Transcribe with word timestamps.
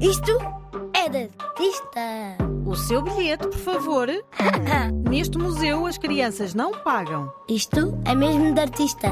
Isto 0.00 0.38
é 0.94 1.08
de 1.08 1.28
artista. 1.38 2.36
O 2.64 2.76
seu 2.76 3.02
bilhete, 3.02 3.48
por 3.48 3.58
favor. 3.58 4.08
Neste 5.10 5.36
museu 5.38 5.86
as 5.86 5.98
crianças 5.98 6.54
não 6.54 6.72
pagam. 6.72 7.32
Isto 7.48 7.98
é 8.04 8.14
mesmo 8.14 8.54
de 8.54 8.60
artista. 8.60 9.08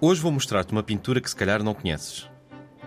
Hoje 0.00 0.20
vou 0.20 0.30
mostrar-te 0.32 0.72
uma 0.72 0.82
pintura 0.82 1.20
que 1.20 1.30
se 1.30 1.36
calhar 1.36 1.62
não 1.62 1.72
conheces. 1.72 2.28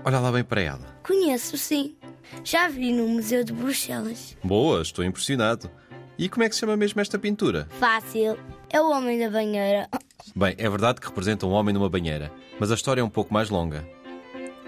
Olha 0.06 0.20
lá 0.20 0.32
bem 0.32 0.44
para 0.44 0.62
ela. 0.62 0.86
Conheço, 1.04 1.58
sim. 1.58 1.96
Já 2.44 2.68
vi 2.68 2.94
no 2.94 3.08
Museu 3.08 3.44
de 3.44 3.54
Bruxelas. 3.54 4.38
Boa, 4.44 4.82
estou 4.82 5.04
impressionado. 5.04 5.70
E 6.18 6.30
como 6.30 6.44
é 6.44 6.50
que 6.50 6.54
se 6.56 6.62
chama 6.62 6.78
mesmo 6.78 7.02
esta 7.02 7.18
pintura? 7.18 7.68
Fácil. 7.80 8.38
É 8.70 8.80
o 8.80 8.92
Homem 8.92 9.20
da 9.20 9.30
Banheira. 9.30 9.90
Bem, 10.36 10.54
é 10.58 10.70
verdade 10.70 11.02
que 11.02 11.08
representa 11.08 11.48
um 11.48 11.52
homem 11.52 11.74
numa 11.74 11.90
banheira, 11.90 12.32
mas 12.60 12.72
a 12.72 12.76
história 12.76 13.02
é 13.02 13.04
um 13.04 13.10
pouco 13.10 13.34
mais 13.34 13.50
longa. 13.50 13.84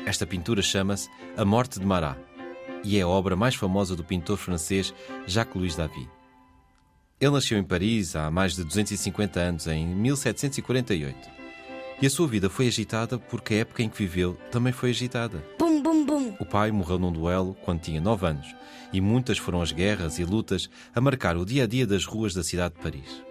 Esta 0.05 0.27
pintura 0.27 0.61
chama-se 0.61 1.09
A 1.37 1.45
Morte 1.45 1.79
de 1.79 1.85
Marat 1.85 2.17
e 2.83 2.97
é 2.97 3.01
a 3.01 3.07
obra 3.07 3.37
mais 3.37 3.55
famosa 3.55 3.95
do 3.95 4.03
pintor 4.03 4.37
francês 4.37 4.93
Jacques-Louis 5.25 5.75
David. 5.75 6.09
Ele 7.21 7.31
nasceu 7.31 7.57
em 7.57 7.63
Paris 7.63 8.13
há 8.15 8.29
mais 8.29 8.53
de 8.53 8.65
250 8.65 9.39
anos, 9.39 9.67
em 9.67 9.87
1748. 9.87 11.29
E 12.01 12.05
a 12.05 12.09
sua 12.09 12.27
vida 12.27 12.49
foi 12.49 12.67
agitada 12.67 13.17
porque 13.17 13.53
a 13.53 13.57
época 13.59 13.81
em 13.81 13.87
que 13.87 13.97
viveu 13.97 14.37
também 14.51 14.73
foi 14.73 14.89
agitada. 14.89 15.41
Bum, 15.57 15.81
bum, 15.81 16.05
bum. 16.05 16.35
O 16.37 16.45
pai 16.45 16.69
morreu 16.69 16.99
num 16.99 17.11
duelo 17.11 17.55
quando 17.63 17.79
tinha 17.79 18.01
9 18.01 18.27
anos 18.27 18.53
e 18.91 18.99
muitas 18.99 19.37
foram 19.37 19.61
as 19.61 19.71
guerras 19.71 20.19
e 20.19 20.25
lutas 20.25 20.69
a 20.93 20.99
marcar 20.99 21.37
o 21.37 21.45
dia 21.45 21.63
a 21.63 21.67
dia 21.67 21.87
das 21.87 22.03
ruas 22.03 22.33
da 22.33 22.43
cidade 22.43 22.75
de 22.75 22.81
Paris. 22.81 23.23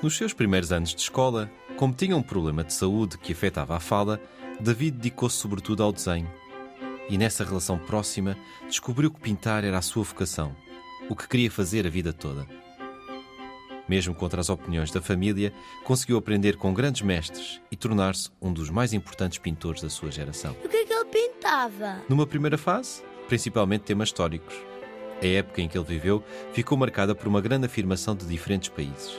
Nos 0.00 0.16
seus 0.16 0.32
primeiros 0.32 0.70
anos 0.70 0.94
de 0.94 1.00
escola, 1.00 1.50
como 1.76 1.92
tinha 1.92 2.16
um 2.16 2.22
problema 2.22 2.62
de 2.62 2.72
saúde 2.72 3.18
que 3.18 3.32
afetava 3.32 3.74
a 3.74 3.80
fala, 3.80 4.20
David 4.60 4.96
dedicou-se 4.96 5.36
sobretudo 5.36 5.82
ao 5.82 5.92
desenho. 5.92 6.30
E 7.08 7.16
nessa 7.16 7.44
relação 7.44 7.78
próxima, 7.78 8.36
descobriu 8.66 9.10
que 9.10 9.20
pintar 9.20 9.64
era 9.64 9.78
a 9.78 9.82
sua 9.82 10.02
vocação, 10.02 10.56
o 11.08 11.14
que 11.14 11.28
queria 11.28 11.50
fazer 11.50 11.86
a 11.86 11.90
vida 11.90 12.12
toda. 12.12 12.46
Mesmo 13.88 14.14
contra 14.14 14.40
as 14.40 14.48
opiniões 14.48 14.90
da 14.90 15.00
família, 15.00 15.52
conseguiu 15.84 16.16
aprender 16.16 16.56
com 16.56 16.74
grandes 16.74 17.02
mestres 17.02 17.60
e 17.70 17.76
tornar-se 17.76 18.30
um 18.42 18.52
dos 18.52 18.68
mais 18.68 18.92
importantes 18.92 19.38
pintores 19.38 19.82
da 19.82 19.88
sua 19.88 20.10
geração. 20.10 20.56
O 20.64 20.68
que 20.68 20.76
é 20.76 20.84
que 20.84 20.92
ele 20.92 21.04
pintava? 21.04 22.02
Numa 22.08 22.26
primeira 22.26 22.58
fase, 22.58 23.04
principalmente 23.28 23.82
temas 23.82 24.08
históricos. 24.08 24.56
A 25.22 25.26
época 25.26 25.62
em 25.62 25.68
que 25.68 25.78
ele 25.78 25.86
viveu 25.86 26.24
ficou 26.52 26.76
marcada 26.76 27.14
por 27.14 27.28
uma 27.28 27.40
grande 27.40 27.66
afirmação 27.66 28.16
de 28.16 28.26
diferentes 28.26 28.68
países. 28.68 29.16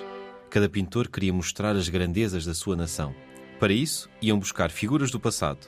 Cada 0.49 0.67
pintor 0.67 1.07
queria 1.07 1.33
mostrar 1.33 1.75
as 1.75 1.87
grandezas 1.87 2.45
da 2.45 2.53
sua 2.53 2.75
nação. 2.75 3.15
Para 3.59 3.73
isso, 3.73 4.09
iam 4.21 4.37
buscar 4.37 4.69
figuras 4.69 5.09
do 5.09 5.19
passado, 5.19 5.67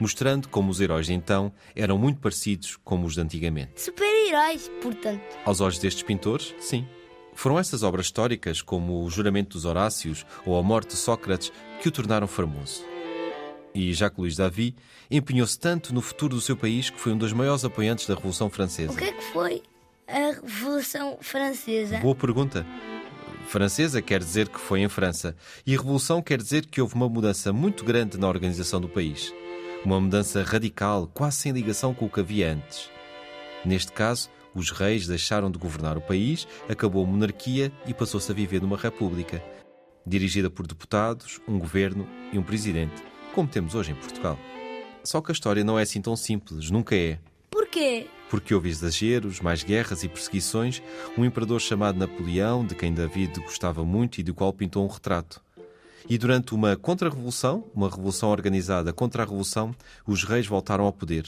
mostrando 0.00 0.48
como 0.48 0.70
os 0.70 0.80
heróis 0.80 1.06
de 1.06 1.12
então 1.12 1.52
eram 1.76 1.98
muito 1.98 2.20
parecidos 2.20 2.76
com 2.82 3.04
os 3.04 3.14
de 3.14 3.20
antigamente. 3.20 3.80
Super-heróis, 3.80 4.70
portanto. 4.80 5.22
Aos 5.44 5.60
olhos 5.60 5.78
destes 5.78 6.02
pintores, 6.02 6.54
sim. 6.58 6.86
Foram 7.34 7.58
essas 7.58 7.82
obras 7.82 8.06
históricas, 8.06 8.62
como 8.62 9.04
o 9.04 9.10
Juramento 9.10 9.50
dos 9.50 9.64
Horácios 9.64 10.26
ou 10.44 10.58
a 10.58 10.62
Morte 10.62 10.90
de 10.90 10.96
Sócrates, 10.96 11.52
que 11.80 11.88
o 11.88 11.92
tornaram 11.92 12.26
famoso. 12.26 12.84
E 13.74 13.92
Jacques 13.92 14.18
Louis 14.18 14.34
David 14.34 14.74
empenhou-se 15.10 15.58
tanto 15.58 15.94
no 15.94 16.00
futuro 16.00 16.34
do 16.34 16.40
seu 16.40 16.56
país 16.56 16.90
que 16.90 16.98
foi 16.98 17.12
um 17.12 17.18
dos 17.18 17.32
maiores 17.32 17.64
apoiantes 17.64 18.06
da 18.06 18.14
Revolução 18.14 18.50
Francesa. 18.50 18.92
O 18.92 18.96
que 18.96 19.04
é 19.04 19.12
que 19.12 19.24
foi 19.32 19.62
a 20.08 20.32
Revolução 20.32 21.18
Francesa? 21.20 21.98
Boa 21.98 22.14
pergunta. 22.14 22.66
Francesa 23.48 24.02
quer 24.02 24.20
dizer 24.20 24.50
que 24.50 24.60
foi 24.60 24.80
em 24.80 24.90
França, 24.90 25.34
e 25.66 25.70
Revolução 25.70 26.20
quer 26.20 26.36
dizer 26.36 26.66
que 26.66 26.82
houve 26.82 26.94
uma 26.94 27.08
mudança 27.08 27.50
muito 27.50 27.82
grande 27.82 28.18
na 28.18 28.28
organização 28.28 28.78
do 28.78 28.90
país. 28.90 29.32
Uma 29.82 29.98
mudança 29.98 30.42
radical, 30.42 31.06
quase 31.06 31.38
sem 31.38 31.52
ligação 31.52 31.94
com 31.94 32.04
o 32.04 32.10
que 32.10 32.20
havia 32.20 32.52
antes. 32.52 32.90
Neste 33.64 33.90
caso, 33.90 34.28
os 34.54 34.70
reis 34.70 35.06
deixaram 35.06 35.50
de 35.50 35.58
governar 35.58 35.96
o 35.96 36.02
país, 36.02 36.46
acabou 36.68 37.02
a 37.02 37.06
monarquia 37.06 37.72
e 37.86 37.94
passou-se 37.94 38.30
a 38.30 38.34
viver 38.34 38.60
numa 38.60 38.76
república, 38.76 39.42
dirigida 40.06 40.50
por 40.50 40.66
deputados, 40.66 41.40
um 41.48 41.58
governo 41.58 42.06
e 42.30 42.38
um 42.38 42.42
presidente, 42.42 43.02
como 43.34 43.48
temos 43.48 43.74
hoje 43.74 43.92
em 43.92 43.94
Portugal. 43.94 44.38
Só 45.02 45.22
que 45.22 45.30
a 45.30 45.32
história 45.32 45.64
não 45.64 45.78
é 45.78 45.84
assim 45.84 46.02
tão 46.02 46.14
simples, 46.16 46.70
nunca 46.70 46.94
é. 46.94 47.18
Porquê? 47.68 48.06
Porque 48.30 48.54
houve 48.54 48.70
exageros, 48.70 49.40
mais 49.40 49.62
guerras 49.62 50.02
e 50.02 50.08
perseguições, 50.08 50.82
um 51.18 51.24
imperador 51.24 51.60
chamado 51.60 51.98
Napoleão, 51.98 52.64
de 52.64 52.74
quem 52.74 52.94
David 52.94 53.38
gostava 53.40 53.84
muito 53.84 54.18
e 54.18 54.22
do 54.22 54.34
qual 54.34 54.54
pintou 54.54 54.84
um 54.84 54.88
retrato. 54.88 55.42
E 56.08 56.16
durante 56.16 56.54
uma 56.54 56.76
contra-revolução, 56.76 57.64
uma 57.74 57.90
revolução 57.90 58.30
organizada 58.30 58.90
contra 58.90 59.22
a 59.22 59.26
revolução, 59.26 59.74
os 60.06 60.24
reis 60.24 60.46
voltaram 60.46 60.84
ao 60.84 60.92
poder. 60.92 61.26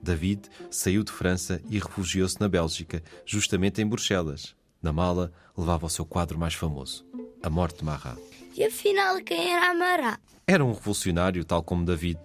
David 0.00 0.42
saiu 0.70 1.02
de 1.02 1.10
França 1.10 1.60
e 1.68 1.78
refugiou-se 1.80 2.40
na 2.40 2.48
Bélgica, 2.48 3.02
justamente 3.26 3.82
em 3.82 3.86
Bruxelas. 3.86 4.54
Na 4.80 4.92
mala 4.92 5.32
levava 5.56 5.86
o 5.86 5.90
seu 5.90 6.04
quadro 6.04 6.38
mais 6.38 6.54
famoso, 6.54 7.04
A 7.42 7.50
Morte 7.50 7.78
de 7.78 7.84
Marat. 7.84 8.18
E 8.56 8.62
afinal, 8.62 9.16
quem 9.24 9.52
era 9.52 9.72
Amará? 9.72 10.20
Era 10.46 10.64
um 10.64 10.72
revolucionário, 10.72 11.44
tal 11.44 11.64
como 11.64 11.84
David, 11.84 12.20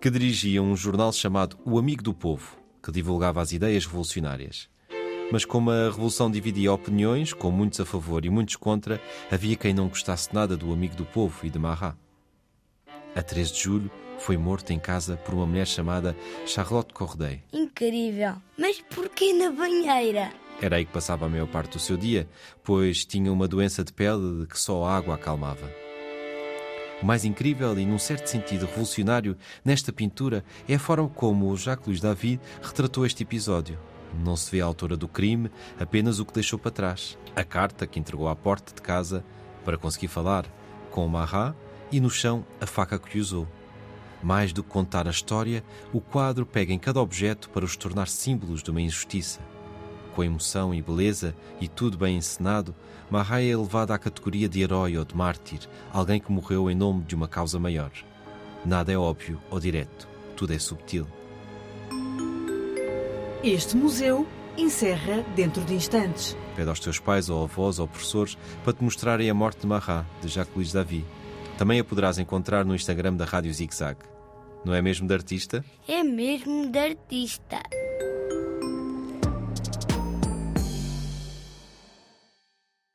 que 0.00 0.08
dirigia 0.08 0.62
um 0.62 0.74
jornal 0.74 1.12
chamado 1.12 1.58
O 1.62 1.78
Amigo 1.78 2.02
do 2.02 2.14
Povo, 2.14 2.56
que 2.86 2.92
divulgava 2.92 3.42
as 3.42 3.50
ideias 3.50 3.84
revolucionárias. 3.84 4.68
Mas 5.32 5.44
como 5.44 5.72
a 5.72 5.86
revolução 5.86 6.30
dividia 6.30 6.72
opiniões, 6.72 7.32
com 7.32 7.50
muitos 7.50 7.80
a 7.80 7.84
favor 7.84 8.24
e 8.24 8.30
muitos 8.30 8.54
contra, 8.54 9.02
havia 9.28 9.56
quem 9.56 9.74
não 9.74 9.88
gostasse 9.88 10.32
nada 10.32 10.56
do 10.56 10.72
Amigo 10.72 10.94
do 10.94 11.04
Povo 11.04 11.44
e 11.44 11.50
de 11.50 11.58
Marat. 11.58 11.96
A 13.12 13.22
13 13.22 13.52
de 13.52 13.60
julho, 13.60 13.90
foi 14.20 14.36
morto 14.36 14.70
em 14.70 14.78
casa 14.78 15.16
por 15.16 15.34
uma 15.34 15.44
mulher 15.44 15.66
chamada 15.66 16.16
Charlotte 16.46 16.94
Corday. 16.94 17.42
Incrível. 17.52 18.36
Mas 18.56 18.80
porquê 18.94 19.32
na 19.32 19.50
banheira? 19.50 20.32
Era 20.62 20.76
aí 20.76 20.84
que 20.86 20.92
passava 20.92 21.26
a 21.26 21.28
maior 21.28 21.48
parte 21.48 21.72
do 21.72 21.80
seu 21.80 21.96
dia, 21.96 22.28
pois 22.62 23.04
tinha 23.04 23.32
uma 23.32 23.48
doença 23.48 23.82
de 23.82 23.92
pele 23.92 24.42
de 24.42 24.46
que 24.46 24.58
só 24.58 24.84
a 24.84 24.96
água 24.96 25.16
acalmava. 25.16 25.85
O 27.02 27.06
mais 27.06 27.24
incrível 27.24 27.78
e, 27.78 27.84
num 27.84 27.98
certo 27.98 28.26
sentido, 28.28 28.64
revolucionário 28.64 29.36
nesta 29.64 29.92
pintura 29.92 30.44
é 30.66 30.76
a 30.76 30.78
forma 30.78 31.08
como 31.08 31.54
Jacques-Louis 31.56 32.00
David 32.00 32.40
retratou 32.62 33.04
este 33.04 33.22
episódio. 33.22 33.78
Não 34.24 34.34
se 34.34 34.50
vê 34.50 34.62
a 34.62 34.64
autora 34.64 34.96
do 34.96 35.06
crime, 35.06 35.50
apenas 35.78 36.18
o 36.18 36.24
que 36.24 36.32
deixou 36.32 36.58
para 36.58 36.70
trás. 36.70 37.18
A 37.34 37.44
carta 37.44 37.86
que 37.86 38.00
entregou 38.00 38.28
à 38.28 38.34
porta 38.34 38.74
de 38.74 38.80
casa 38.80 39.22
para 39.62 39.76
conseguir 39.76 40.08
falar 40.08 40.46
com 40.90 41.04
o 41.04 41.08
Marat 41.08 41.54
e 41.92 42.00
no 42.00 42.08
chão 42.08 42.46
a 42.60 42.66
faca 42.66 42.98
que 42.98 43.18
usou. 43.18 43.46
Mais 44.22 44.52
do 44.52 44.62
que 44.62 44.70
contar 44.70 45.06
a 45.06 45.10
história, 45.10 45.62
o 45.92 46.00
quadro 46.00 46.46
pega 46.46 46.72
em 46.72 46.78
cada 46.78 47.00
objeto 47.00 47.50
para 47.50 47.64
os 47.64 47.76
tornar 47.76 48.08
símbolos 48.08 48.62
de 48.62 48.70
uma 48.70 48.80
injustiça. 48.80 49.40
Com 50.16 50.24
emoção 50.24 50.74
e 50.74 50.80
beleza 50.80 51.36
e 51.60 51.68
tudo 51.68 51.98
bem 51.98 52.16
encenado, 52.16 52.74
Marat 53.10 53.42
é 53.42 53.48
elevado 53.48 53.92
à 53.92 53.98
categoria 53.98 54.48
de 54.48 54.62
herói 54.62 54.96
ou 54.96 55.04
de 55.04 55.14
mártir, 55.14 55.68
alguém 55.92 56.18
que 56.18 56.32
morreu 56.32 56.70
em 56.70 56.74
nome 56.74 57.04
de 57.04 57.14
uma 57.14 57.28
causa 57.28 57.60
maior. 57.60 57.90
Nada 58.64 58.90
é 58.90 58.96
óbvio 58.96 59.38
ou 59.50 59.60
direto, 59.60 60.08
tudo 60.34 60.54
é 60.54 60.58
subtil. 60.58 61.06
Este 63.44 63.76
museu 63.76 64.26
encerra 64.56 65.22
dentro 65.34 65.62
de 65.66 65.74
instantes. 65.74 66.34
Pede 66.56 66.70
aos 66.70 66.80
teus 66.80 66.98
pais 66.98 67.28
ou 67.28 67.44
avós 67.44 67.78
ou 67.78 67.86
professores 67.86 68.38
para 68.64 68.72
te 68.72 68.82
mostrarem 68.82 69.28
a 69.28 69.34
morte 69.34 69.60
de 69.60 69.66
Marat, 69.66 70.06
de 70.22 70.28
Jacques-Louis 70.28 70.72
David. 70.72 71.04
Também 71.58 71.78
a 71.78 71.84
poderás 71.84 72.16
encontrar 72.16 72.64
no 72.64 72.74
Instagram 72.74 73.16
da 73.16 73.26
Rádio 73.26 73.52
Zig 73.52 73.74
Zag. 73.74 73.98
Não 74.64 74.72
é 74.72 74.80
mesmo 74.80 75.06
de 75.06 75.12
artista? 75.12 75.62
É 75.86 76.02
mesmo 76.02 76.70
de 76.70 76.78
artista. 76.78 77.60